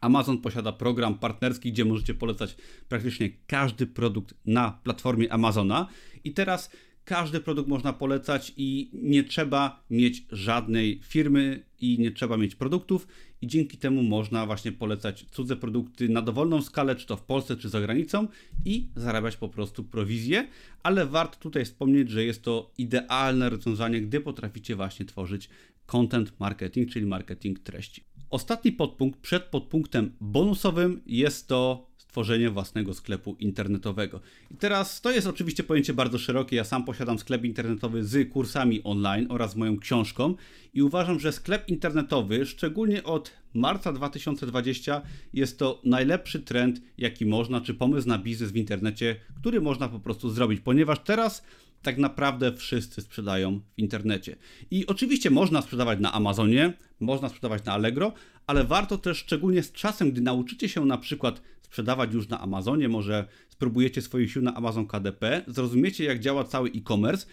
Amazon 0.01 0.39
posiada 0.39 0.73
program 0.73 1.19
partnerski, 1.19 1.73
gdzie 1.73 1.85
możecie 1.85 2.15
polecać 2.15 2.57
praktycznie 2.89 3.31
każdy 3.47 3.87
produkt 3.87 4.35
na 4.47 4.71
platformie 4.71 5.33
Amazona. 5.33 5.89
I 6.25 6.33
teraz 6.33 6.71
każdy 7.05 7.41
produkt 7.41 7.69
można 7.69 7.93
polecać 7.93 8.53
i 8.57 8.91
nie 8.93 9.25
trzeba 9.25 9.85
mieć 9.91 10.27
żadnej 10.33 11.01
firmy 11.03 11.65
i 11.81 11.99
nie 11.99 12.11
trzeba 12.11 12.37
mieć 12.37 12.55
produktów 12.55 13.07
i 13.41 13.47
dzięki 13.47 13.79
temu 13.79 14.03
można 14.03 14.47
właśnie 14.47 14.73
polecać 14.73 15.27
cudze 15.31 15.57
produkty 15.57 16.09
na 16.09 16.23
dowolną 16.23 16.63
skalę, 16.63 16.97
czy 16.97 17.07
to 17.07 17.17
w 17.17 17.23
Polsce, 17.23 17.57
czy 17.57 17.69
za 17.69 17.81
granicą 17.81 18.29
i 18.65 18.89
zarabiać 18.97 19.37
po 19.37 19.49
prostu 19.49 19.85
prowizję, 19.85 20.49
ale 20.83 21.07
warto 21.07 21.39
tutaj 21.39 21.65
wspomnieć, 21.65 22.11
że 22.11 22.25
jest 22.25 22.43
to 22.43 22.73
idealne 22.79 23.51
rozwiązanie, 23.51 24.01
gdy 24.01 24.21
potraficie 24.21 24.77
właśnie 24.77 25.07
tworzyć 25.07 25.49
content 25.87 26.41
marketing, 26.41 26.91
czyli 26.91 27.07
marketing 27.07 27.59
treści. 27.59 28.05
Ostatni 28.31 28.73
podpunkt 28.73 29.21
przed 29.21 29.43
podpunktem 29.43 30.13
bonusowym 30.21 31.03
jest 31.07 31.49
to 31.49 31.92
tworzenie 32.13 32.51
własnego 32.51 32.95
sklepu 32.95 33.37
internetowego. 33.39 34.21
I 34.51 34.55
teraz 34.55 35.01
to 35.01 35.11
jest 35.11 35.27
oczywiście 35.27 35.63
pojęcie 35.63 35.95
bardzo 35.95 36.19
szerokie. 36.19 36.57
Ja 36.57 36.65
sam 36.65 36.85
posiadam 36.85 37.19
sklep 37.19 37.45
internetowy 37.45 38.05
z 38.05 38.33
kursami 38.33 38.83
online 38.85 39.27
oraz 39.31 39.57
moją 39.57 39.79
książką 39.79 40.35
i 40.75 40.83
uważam, 40.83 41.21
że 41.21 41.33
sklep 41.33 41.69
internetowy, 41.69 42.47
szczególnie 42.47 43.05
od 43.05 43.33
marca 43.55 43.93
2020, 43.93 45.03
jest 45.33 45.59
to 45.59 45.81
najlepszy 45.85 46.41
trend, 46.41 46.81
jaki 46.99 47.27
można, 47.27 47.61
czy 47.61 47.75
pomysł 47.75 48.09
na 48.09 48.19
biznes 48.19 48.53
w 48.53 48.57
internecie, 48.57 49.17
który 49.41 49.61
można 49.61 49.89
po 49.89 50.01
prostu 50.01 50.31
zrobić, 50.31 50.61
ponieważ 50.61 50.99
teraz 51.05 51.43
tak 51.83 51.99
naprawdę 51.99 52.53
wszyscy 52.53 53.03
sprzedają 53.03 53.61
w 53.61 53.79
internecie. 53.79 54.37
I 54.71 54.87
oczywiście 54.87 55.31
można 55.31 55.63
sprzedawać 55.63 56.01
na 56.01 56.13
Amazonie, 56.13 56.73
można 57.01 57.29
sprzedawać 57.29 57.65
na 57.65 57.73
Allegro, 57.73 58.13
ale 58.47 58.65
warto 58.65 58.99
też 58.99 59.19
szczególnie 59.19 59.63
z 59.63 59.73
czasem, 59.73 60.11
gdy 60.11 60.21
nauczycie 60.21 60.69
się 60.69 60.87
na 60.87 60.99
przykład 60.99 61.43
sprzedawać 61.73 62.15
już 62.15 62.29
na 62.29 62.41
Amazonie, 62.41 62.89
może 62.89 63.27
spróbujecie 63.49 64.03
swoich 64.03 64.33
sił 64.33 64.43
na 64.43 64.55
Amazon 64.55 64.87
KDP, 64.87 65.45
zrozumiecie 65.47 66.05
jak 66.05 66.21
działa 66.21 66.45
cały 66.45 66.69
e-commerce, 66.69 67.27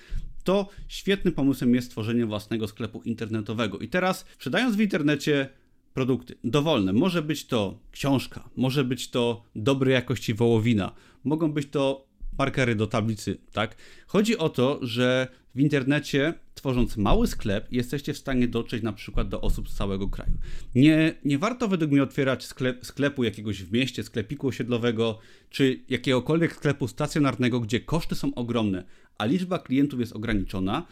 to 0.44 0.70
świetnym 0.88 1.34
pomysłem 1.34 1.76
jest 1.76 1.88
stworzenie 1.88 2.26
własnego 2.26 2.68
sklepu 2.68 3.02
internetowego. 3.02 3.80
I 3.80 3.88
teraz 3.88 4.26
sprzedając 4.34 4.76
w 4.76 4.82
internecie 4.82 5.50
produkty 5.94 6.36
dowolne, 6.44 6.94
może 6.94 7.22
być 7.22 7.46
to 7.46 7.80
książka, 7.92 8.50
może 8.56 8.84
być 8.84 9.10
to 9.10 9.44
dobrej 9.56 9.94
jakości 9.94 10.34
wołowina, 10.34 10.96
mogą 11.24 11.52
być 11.52 11.70
to 11.70 12.09
markery 12.40 12.76
do 12.76 12.88
tablicy, 12.88 13.38
tak? 13.52 13.76
Chodzi 14.08 14.38
o 14.38 14.50
to, 14.50 14.80
że 14.82 15.28
w 15.56 15.60
internecie, 15.60 16.34
tworząc 16.54 16.98
mały 16.98 17.28
sklep, 17.28 17.68
jesteście 17.72 18.14
w 18.14 18.18
stanie 18.18 18.48
dotrzeć 18.48 18.84
na 18.84 18.94
przykład 18.94 19.30
do 19.30 19.42
osób 19.42 19.70
z 19.70 19.76
całego 19.76 20.08
kraju. 20.08 20.34
Nie, 20.76 21.14
nie 21.26 21.38
warto 21.38 21.68
według 21.68 21.92
mnie 21.92 22.04
otwierać 22.04 22.46
sklep, 22.46 22.86
sklepu 22.86 23.24
jakiegoś 23.24 23.64
w 23.64 23.74
mieście, 23.74 24.04
sklepiku 24.04 24.48
osiedlowego, 24.48 25.20
czy 25.50 25.80
jakiegokolwiek 25.90 26.56
sklepu 26.56 26.88
stacjonarnego, 26.88 27.60
gdzie 27.60 27.80
koszty 27.80 28.16
są 28.16 28.34
ogromne, 28.36 28.84
a 29.18 29.26
liczba 29.26 29.60
klientów 29.60 30.00
jest 30.00 30.14
ograniczona. 30.14 30.86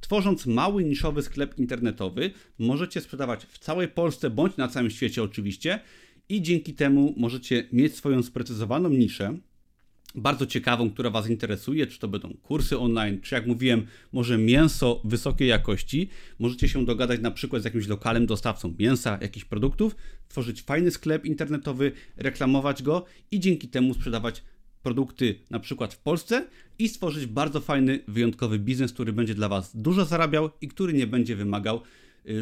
Tworząc 0.00 0.46
mały, 0.46 0.84
niszowy 0.84 1.22
sklep 1.22 1.58
internetowy, 1.58 2.30
możecie 2.58 3.00
sprzedawać 3.00 3.46
w 3.46 3.58
całej 3.58 3.88
Polsce 3.88 4.30
bądź 4.30 4.56
na 4.56 4.68
całym 4.68 4.90
świecie 4.90 5.22
oczywiście 5.22 5.80
i 6.28 6.42
dzięki 6.42 6.74
temu 6.74 7.14
możecie 7.16 7.68
mieć 7.72 7.96
swoją 7.96 8.22
sprecyzowaną 8.22 8.88
niszę, 8.88 9.38
bardzo 10.14 10.46
ciekawą, 10.46 10.90
która 10.90 11.10
Was 11.10 11.28
interesuje, 11.30 11.86
czy 11.86 11.98
to 11.98 12.08
będą 12.08 12.34
kursy 12.42 12.78
online, 12.78 13.20
czy 13.20 13.34
jak 13.34 13.46
mówiłem, 13.46 13.86
może 14.12 14.38
mięso 14.38 15.00
wysokiej 15.04 15.48
jakości. 15.48 16.08
Możecie 16.38 16.68
się 16.68 16.84
dogadać 16.84 17.20
na 17.20 17.30
przykład 17.30 17.62
z 17.62 17.64
jakimś 17.64 17.88
lokalnym 17.88 18.26
dostawcą 18.26 18.74
mięsa, 18.78 19.18
jakichś 19.20 19.44
produktów, 19.44 19.96
tworzyć 20.28 20.62
fajny 20.62 20.90
sklep 20.90 21.24
internetowy, 21.24 21.92
reklamować 22.16 22.82
go 22.82 23.04
i 23.30 23.40
dzięki 23.40 23.68
temu 23.68 23.94
sprzedawać 23.94 24.42
produkty 24.82 25.34
na 25.50 25.60
przykład 25.60 25.94
w 25.94 25.98
Polsce 25.98 26.46
i 26.78 26.88
stworzyć 26.88 27.26
bardzo 27.26 27.60
fajny, 27.60 28.00
wyjątkowy 28.08 28.58
biznes, 28.58 28.92
który 28.92 29.12
będzie 29.12 29.34
dla 29.34 29.48
Was 29.48 29.76
dużo 29.76 30.04
zarabiał 30.04 30.50
i 30.60 30.68
który 30.68 30.92
nie 30.92 31.06
będzie 31.06 31.36
wymagał 31.36 31.80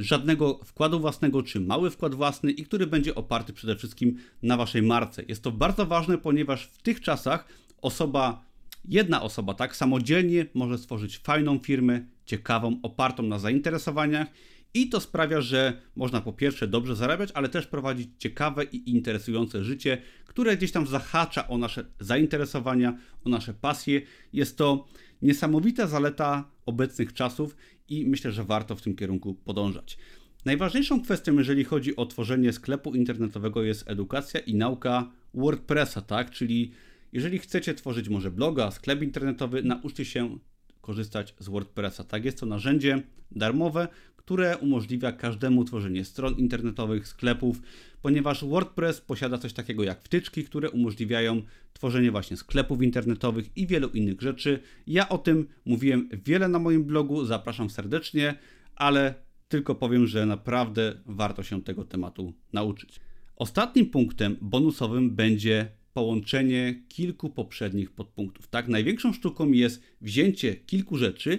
żadnego 0.00 0.60
wkładu 0.64 1.00
własnego 1.00 1.42
czy 1.42 1.60
mały 1.60 1.90
wkład 1.90 2.14
własny 2.14 2.50
i 2.52 2.64
który 2.64 2.86
będzie 2.86 3.14
oparty 3.14 3.52
przede 3.52 3.76
wszystkim 3.76 4.16
na 4.42 4.56
Waszej 4.56 4.82
marce. 4.82 5.22
Jest 5.28 5.42
to 5.42 5.52
bardzo 5.52 5.86
ważne, 5.86 6.18
ponieważ 6.18 6.64
w 6.66 6.82
tych 6.82 7.00
czasach 7.00 7.48
osoba, 7.82 8.44
jedna 8.84 9.22
osoba, 9.22 9.54
tak, 9.54 9.76
samodzielnie 9.76 10.46
może 10.54 10.78
stworzyć 10.78 11.18
fajną 11.18 11.58
firmę, 11.58 12.04
ciekawą, 12.24 12.80
opartą 12.82 13.22
na 13.22 13.38
zainteresowaniach 13.38 14.28
i 14.74 14.88
to 14.88 15.00
sprawia, 15.00 15.40
że 15.40 15.80
można 15.96 16.20
po 16.20 16.32
pierwsze 16.32 16.68
dobrze 16.68 16.96
zarabiać, 16.96 17.30
ale 17.34 17.48
też 17.48 17.66
prowadzić 17.66 18.08
ciekawe 18.18 18.64
i 18.64 18.90
interesujące 18.90 19.64
życie, 19.64 20.02
które 20.26 20.56
gdzieś 20.56 20.72
tam 20.72 20.86
zahacza 20.86 21.48
o 21.48 21.58
nasze 21.58 21.84
zainteresowania, 22.00 22.98
o 23.24 23.28
nasze 23.28 23.54
pasje. 23.54 24.02
Jest 24.32 24.58
to 24.58 24.88
niesamowita 25.22 25.86
zaleta 25.86 26.50
obecnych 26.66 27.12
czasów 27.12 27.56
i 27.90 28.06
myślę, 28.06 28.32
że 28.32 28.44
warto 28.44 28.76
w 28.76 28.82
tym 28.82 28.96
kierunku 28.96 29.34
podążać. 29.34 29.98
Najważniejszą 30.44 31.02
kwestią, 31.02 31.38
jeżeli 31.38 31.64
chodzi 31.64 31.96
o 31.96 32.06
tworzenie 32.06 32.52
sklepu 32.52 32.94
internetowego, 32.94 33.62
jest 33.62 33.90
edukacja 33.90 34.40
i 34.40 34.54
nauka 34.54 35.10
WordPressa, 35.34 36.00
tak? 36.00 36.30
Czyli 36.30 36.72
jeżeli 37.12 37.38
chcecie 37.38 37.74
tworzyć 37.74 38.08
może 38.08 38.30
bloga, 38.30 38.70
sklep 38.70 39.02
internetowy, 39.02 39.62
nauczcie 39.62 40.04
się 40.04 40.38
korzystać 40.80 41.34
z 41.38 41.48
WordPressa. 41.48 42.04
Tak, 42.04 42.24
jest 42.24 42.40
to 42.40 42.46
narzędzie 42.46 43.02
darmowe, 43.30 43.88
które 44.30 44.58
umożliwia 44.58 45.12
każdemu 45.12 45.64
tworzenie 45.64 46.04
stron 46.04 46.34
internetowych, 46.34 47.08
sklepów, 47.08 47.62
ponieważ 48.02 48.44
WordPress 48.44 49.00
posiada 49.00 49.38
coś 49.38 49.52
takiego 49.52 49.84
jak 49.84 50.02
wtyczki, 50.02 50.44
które 50.44 50.70
umożliwiają 50.70 51.42
tworzenie 51.72 52.10
właśnie 52.10 52.36
sklepów 52.36 52.82
internetowych 52.82 53.56
i 53.56 53.66
wielu 53.66 53.88
innych 53.88 54.20
rzeczy. 54.20 54.60
Ja 54.86 55.08
o 55.08 55.18
tym 55.18 55.48
mówiłem 55.64 56.08
wiele 56.24 56.48
na 56.48 56.58
moim 56.58 56.84
blogu, 56.84 57.24
zapraszam 57.24 57.70
serdecznie, 57.70 58.34
ale 58.76 59.14
tylko 59.48 59.74
powiem, 59.74 60.06
że 60.06 60.26
naprawdę 60.26 61.00
warto 61.06 61.42
się 61.42 61.62
tego 61.62 61.84
tematu 61.84 62.32
nauczyć. 62.52 63.00
Ostatnim 63.36 63.86
punktem 63.86 64.36
bonusowym 64.40 65.10
będzie 65.10 65.68
połączenie 65.92 66.82
kilku 66.88 67.30
poprzednich 67.30 67.90
podpunktów. 67.90 68.48
Tak, 68.48 68.68
największą 68.68 69.12
sztuką 69.12 69.52
jest 69.52 69.82
wzięcie 70.00 70.56
kilku 70.56 70.96
rzeczy, 70.96 71.38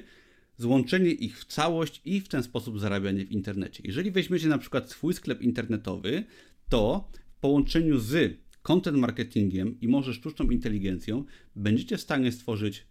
złączenie 0.61 1.11
ich 1.11 1.39
w 1.39 1.45
całość 1.45 2.01
i 2.05 2.21
w 2.21 2.27
ten 2.27 2.43
sposób 2.43 2.79
zarabianie 2.79 3.25
w 3.25 3.31
internecie. 3.31 3.83
Jeżeli 3.85 4.11
weźmiecie 4.11 4.47
na 4.47 4.57
przykład 4.57 4.89
swój 4.89 5.13
sklep 5.13 5.41
internetowy, 5.41 6.23
to 6.69 7.09
w 7.31 7.39
połączeniu 7.39 7.99
z 7.99 8.37
content 8.61 8.97
marketingiem 8.97 9.79
i 9.81 9.87
może 9.87 10.13
sztuczną 10.13 10.49
inteligencją 10.49 11.25
będziecie 11.55 11.97
w 11.97 12.01
stanie 12.01 12.31
stworzyć 12.31 12.85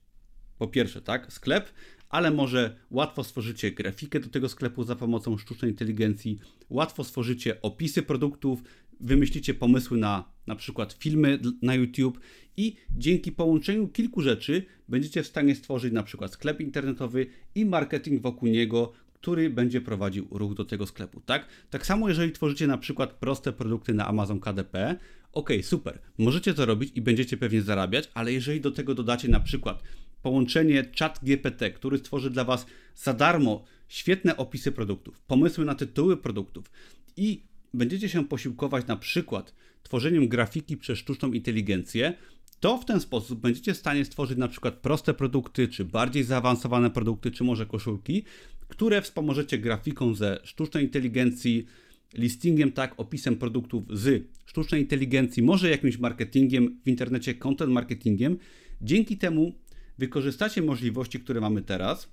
po 0.59 0.69
pierwsze, 0.69 1.03
tak, 1.03 1.33
sklep, 1.33 1.71
ale 2.09 2.31
może 2.31 2.77
łatwo 2.91 3.25
stworzycie 3.25 3.73
grafikę 3.73 4.21
do 4.21 4.29
tego 4.29 4.49
sklepu 4.49 4.85
za 4.85 4.97
pomocą 4.97 5.39
sztucznej 5.39 5.71
inteligencji, 5.71 6.39
łatwo 6.71 7.05
stworzycie 7.05 7.63
opisy 7.63 8.03
produktów, 8.03 8.63
wymyślicie 9.01 9.55
pomysły 9.55 9.99
na 9.99 10.25
na 10.47 10.57
przykład 10.57 10.93
filmy 10.93 11.39
na 11.63 11.75
YouTube 11.75 12.21
i 12.57 12.77
dzięki 12.97 13.33
połączeniu 13.33 13.89
kilku 13.89 14.21
rzeczy 14.21 14.65
będziecie 14.89 15.23
w 15.23 15.27
stanie 15.27 15.55
stworzyć 15.55 15.93
na 15.93 16.03
przykład 16.03 16.33
sklep 16.33 16.61
internetowy 16.61 17.27
i 17.55 17.65
marketing 17.65 18.23
wokół 18.23 18.49
niego, 18.49 18.93
który 19.15 19.51
będzie 19.51 19.81
prowadził 19.81 20.29
ruch 20.31 20.55
do 20.55 20.65
tego 20.65 20.87
sklepu, 20.87 21.21
tak? 21.21 21.47
Tak 21.71 21.87
samo 21.87 22.09
jeżeli 22.09 22.33
tworzycie 22.33 22.67
na 22.67 22.79
przykład 22.79 23.13
proste 23.13 23.53
produkty 23.53 23.95
na 23.95 24.07
Amazon 24.07 24.41
KDP, 24.41 24.97
ok, 25.33 25.51
super, 25.63 25.99
możecie 26.19 26.55
to 26.55 26.67
robić 26.67 26.93
i 26.95 27.03
będziecie 27.03 27.37
pewnie 27.37 27.63
zarabiać, 27.63 28.11
ale 28.15 28.33
jeżeli 28.33 28.61
do 28.61 28.71
tego 28.71 28.95
dodacie 28.95 29.29
na 29.29 29.41
przykład 29.41 29.83
połączenie 30.23 30.91
chat 30.99 31.21
GPT, 31.23 31.71
który 31.71 31.99
stworzy 31.99 32.31
dla 32.31 32.45
Was 32.45 32.67
za 32.97 33.15
darmo 33.15 33.65
świetne 33.89 34.37
opisy 34.37 34.73
produktów, 34.73 35.21
pomysły 35.21 35.65
na 35.65 35.75
tytuły 35.75 36.17
produktów 36.17 36.71
i 37.17 37.50
będziecie 37.75 38.09
się 38.09 38.25
posiłkować 38.25 38.87
na 38.87 38.97
przykład 38.97 39.55
tworzeniem 39.83 40.29
grafiki 40.29 40.77
przez 40.77 40.99
sztuczną 40.99 41.33
inteligencję, 41.33 42.15
to 42.61 42.79
w 42.79 42.85
ten 42.85 43.01
sposób 43.01 43.41
będziecie 43.41 43.75
w 43.75 43.77
stanie 43.77 44.05
stworzyć 44.05 44.39
na 44.39 44.49
przykład 44.49 44.75
proste 44.75 45.15
produkty, 45.15 45.69
czy 45.69 45.85
bardziej 45.85 46.25
zaawansowane 46.25 46.91
produkty, 46.91 47.31
czy 47.31 47.45
może 47.45 47.67
koszulki, 47.67 48.25
które 48.69 49.03
wspomożecie 49.03 49.59
grafiką 49.59 50.15
ze 50.15 50.39
sztucznej 50.45 50.85
inteligencji, 50.85 51.67
listingiem, 52.15 52.73
tak, 52.73 52.95
opisem 52.97 53.37
produktów 53.37 53.85
z 53.91 54.25
sztucznej 54.47 54.81
inteligencji, 54.81 55.43
może 55.43 55.71
jakimś 55.71 55.99
marketingiem 55.99 56.81
w 56.85 56.89
internecie, 56.89 57.35
content 57.35 57.73
marketingiem. 57.73 58.39
Dzięki 58.83 59.17
temu 59.17 59.55
wykorzystacie 59.99 60.63
możliwości, 60.63 61.21
które 61.21 61.41
mamy 61.41 61.63
teraz 61.63 62.09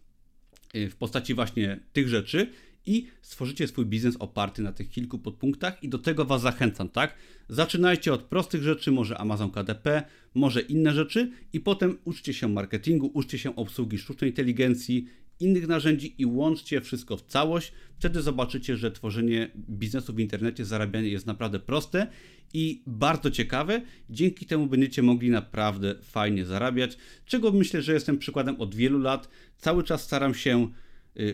y, 0.76 0.90
w 0.90 0.96
postaci 0.96 1.34
właśnie 1.34 1.80
tych 1.94 2.08
rzeczy 2.08 2.50
i 2.88 3.08
stworzycie 3.22 3.68
swój 3.68 3.86
biznes 3.86 4.16
oparty 4.20 4.62
na 4.62 4.72
tych 4.72 4.90
kilku 4.90 5.20
podpunktach 5.20 5.84
i 5.84 5.90
do 5.90 5.98
tego 5.98 6.26
Was 6.26 6.42
zachęcam, 6.42 6.90
tak? 6.90 7.16
Zaczynajcie 7.50 8.14
od 8.14 8.24
prostych 8.24 8.64
rzeczy, 8.64 8.92
może 8.92 9.18
Amazon 9.18 9.52
KDP, 9.52 10.04
może 10.34 10.62
inne 10.62 10.94
rzeczy 10.94 11.32
i 11.54 11.60
potem 11.60 11.98
uczcie 12.06 12.34
się 12.34 12.48
marketingu, 12.48 13.12
uczcie 13.14 13.38
się 13.38 13.56
obsługi 13.56 13.98
sztucznej 13.98 14.30
inteligencji, 14.30 15.08
innych 15.40 15.68
narzędzi 15.68 16.16
i 16.18 16.26
łączcie 16.26 16.82
wszystko 16.82 17.18
w 17.18 17.22
całość. 17.22 17.72
Wtedy 18.00 18.22
zobaczycie, 18.22 18.78
że 18.78 18.92
tworzenie 18.92 19.52
biznesu 19.56 20.14
w 20.14 20.20
internecie, 20.20 20.66
zarabianie 20.66 21.10
jest 21.10 21.26
naprawdę 21.26 21.60
proste 21.60 22.08
i 22.54 22.84
bardzo 22.88 23.32
ciekawe. 23.32 23.82
Dzięki 24.10 24.46
temu 24.46 24.68
będziecie 24.68 25.04
mogli 25.04 25.30
naprawdę 25.30 25.96
fajnie 26.02 26.46
zarabiać, 26.46 26.98
czego 27.26 27.52
myślę, 27.52 27.82
że 27.82 27.94
jestem 27.94 28.18
przykładem 28.18 28.62
od 28.62 28.76
wielu 28.76 29.00
lat. 29.00 29.30
Cały 29.58 29.84
czas 29.84 30.04
staram 30.04 30.34
się 30.34 30.72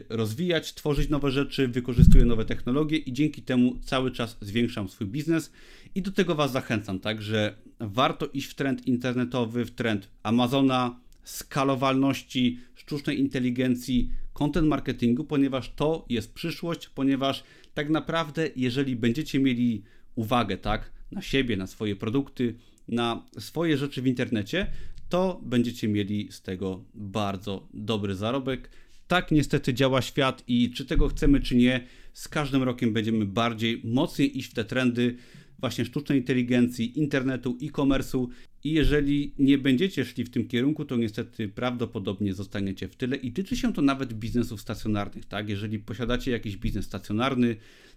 rozwijać, 0.10 0.74
tworzyć 0.74 1.10
nowe 1.10 1.32
rzeczy, 1.32 1.68
wykorzystuję 1.68 2.26
nowe 2.26 2.46
technologie 2.46 2.98
i 2.98 3.14
dzięki 3.14 3.42
temu 3.42 3.80
cały 3.86 4.12
czas 4.12 4.38
zwiększam 4.42 4.90
swój 4.90 5.08
biznes 5.08 5.52
i 5.96 6.02
do 6.02 6.12
tego 6.12 6.36
Was 6.36 6.52
zachęcam, 6.52 7.00
tak, 7.00 7.22
że 7.22 7.56
warto 7.80 8.26
iść 8.26 8.48
w 8.48 8.56
trend 8.56 8.88
internetowy, 8.88 9.66
w 9.66 9.72
trend 9.72 10.10
Amazona, 10.24 11.00
skalowalności, 11.24 12.60
sztucznej 12.76 13.20
inteligencji, 13.20 14.10
content 14.34 14.68
marketingu, 14.68 15.24
ponieważ 15.24 15.74
to 15.76 16.06
jest 16.10 16.34
przyszłość, 16.34 16.90
ponieważ 16.90 17.44
tak 17.74 17.90
naprawdę, 17.90 18.50
jeżeli 18.56 18.96
będziecie 18.96 19.40
mieli 19.40 19.84
uwagę, 20.16 20.58
tak, 20.58 20.92
na 21.12 21.22
siebie, 21.22 21.58
na 21.58 21.68
swoje 21.68 21.96
produkty, 21.96 22.56
na 22.88 23.26
swoje 23.40 23.78
rzeczy 23.78 24.02
w 24.02 24.08
internecie, 24.08 24.68
to 25.10 25.42
będziecie 25.44 25.88
mieli 25.88 26.28
z 26.32 26.42
tego 26.42 26.84
bardzo 26.94 27.68
dobry 27.74 28.16
zarobek. 28.16 28.70
Tak 29.08 29.32
niestety 29.32 29.74
działa 29.74 30.02
świat 30.02 30.44
i 30.48 30.72
czy 30.72 30.86
tego 30.86 31.08
chcemy, 31.08 31.40
czy 31.40 31.56
nie, 31.56 31.88
z 32.14 32.28
każdym 32.28 32.64
rokiem 32.64 32.94
będziemy 32.94 33.26
bardziej, 33.26 33.82
mocniej 33.84 34.38
iść 34.38 34.52
w 34.52 34.54
te 34.54 34.66
trendy 34.66 35.16
właśnie 35.60 35.86
sztucznej 35.86 36.20
inteligencji, 36.20 37.00
internetu, 37.00 37.58
e-commerce'u 37.62 38.28
i 38.64 38.72
jeżeli 38.72 39.34
nie 39.40 39.58
będziecie 39.58 40.06
szli 40.06 40.24
w 40.24 40.30
tym 40.30 40.48
kierunku, 40.48 40.86
to 40.86 40.96
niestety 40.98 41.50
prawdopodobnie 41.50 42.34
zostaniecie 42.34 42.88
w 42.88 42.96
tyle 42.96 43.16
i 43.16 43.32
tyczy 43.32 43.58
się 43.58 43.74
to 43.74 43.82
nawet 43.82 44.14
biznesów 44.14 44.62
stacjonarnych, 44.62 45.26
tak? 45.26 45.50
Jeżeli 45.50 45.80
posiadacie 45.80 46.32
jakiś 46.32 46.58
biznes 46.58 46.86
stacjonarny, 46.86 47.56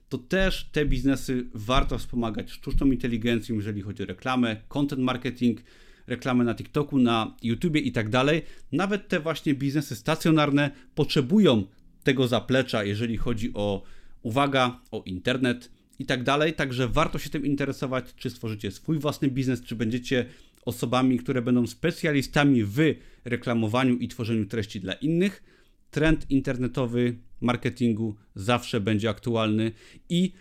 to 0.08 0.18
też 0.18 0.68
te 0.72 0.86
biznesy 0.86 1.46
warto 1.54 1.98
wspomagać 1.98 2.50
sztuczną 2.50 2.86
inteligencją, 2.86 3.56
jeżeli 3.56 3.82
chodzi 3.82 4.02
o 4.02 4.06
reklamę, 4.06 4.56
content 4.68 5.02
marketing, 5.02 5.60
reklamę 6.06 6.44
na 6.44 6.54
TikToku, 6.54 6.98
na 6.98 7.36
YouTubie 7.42 7.80
i 7.80 7.92
tak 7.92 8.08
dalej. 8.08 8.42
Nawet 8.72 9.08
te 9.08 9.20
właśnie 9.20 9.54
biznesy 9.54 9.96
stacjonarne 9.96 10.70
potrzebują 10.94 11.64
tego 12.02 12.28
zaplecza, 12.28 12.84
jeżeli 12.84 13.16
chodzi 13.16 13.50
o 13.54 13.82
uwaga, 14.22 14.80
o 14.90 15.02
internet 15.06 15.70
i 15.98 16.06
tak 16.06 16.22
dalej. 16.22 16.54
Także 16.54 16.88
warto 16.88 17.18
się 17.18 17.30
tym 17.30 17.46
interesować, 17.46 18.14
czy 18.16 18.30
stworzycie 18.30 18.70
swój 18.70 18.98
własny 18.98 19.28
biznes, 19.28 19.62
czy 19.62 19.76
będziecie 19.76 20.26
osobami, 20.64 21.18
które 21.18 21.42
będą 21.42 21.66
specjalistami 21.66 22.64
w 22.64 22.78
reklamowaniu 23.24 23.96
i 23.96 24.08
tworzeniu 24.08 24.46
treści 24.46 24.80
dla 24.80 24.92
innych. 24.92 25.42
Trend 25.90 26.30
internetowy 26.30 27.16
marketingu 27.40 28.16
zawsze 28.34 28.80
będzie 28.80 29.10
aktualny 29.10 29.72
i 30.08 30.32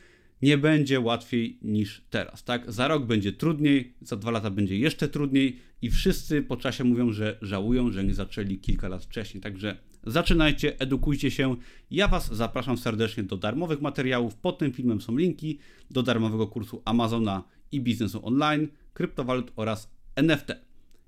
nie 0.42 0.58
będzie 0.58 1.00
łatwiej 1.00 1.60
niż 1.62 2.06
teraz, 2.10 2.44
tak? 2.44 2.72
Za 2.72 2.88
rok 2.88 3.06
będzie 3.06 3.34
trudniej, 3.34 3.94
za 4.01 4.15
dwa 4.15 4.32
lata 4.32 4.50
będzie 4.51 4.77
jeszcze 4.77 5.08
trudniej 5.08 5.60
i 5.82 5.89
wszyscy 5.89 6.42
po 6.42 6.58
czasie 6.58 6.84
mówią, 6.84 7.12
że 7.12 7.38
żałują, 7.42 7.92
że 7.92 8.04
nie 8.04 8.13
zaczęli 8.13 8.58
kilka 8.58 8.88
lat 8.88 9.04
wcześniej. 9.04 9.42
Także 9.42 9.77
zaczynajcie, 10.04 10.80
edukujcie 10.80 11.32
się. 11.32 11.56
Ja 11.92 12.08
Was 12.08 12.34
zapraszam 12.34 12.77
serdecznie 12.77 13.24
do 13.24 13.38
darmowych 13.38 13.81
materiałów. 13.81 14.36
Pod 14.36 14.57
tym 14.57 14.74
filmem 14.74 15.01
są 15.01 15.18
linki 15.18 15.60
do 15.92 16.03
darmowego 16.03 16.48
kursu 16.48 16.81
Amazona 16.86 17.44
i 17.72 17.81
biznesu 17.81 18.25
online, 18.27 18.68
kryptowalut 18.94 19.51
oraz 19.55 19.92
NFT. 20.16 20.51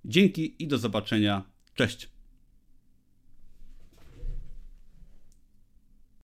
Dzięki 0.06 0.64
i 0.64 0.68
do 0.68 0.78
zobaczenia. 0.78 1.44
Cześć. 1.76 2.17